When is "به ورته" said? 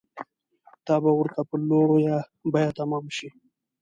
1.03-1.41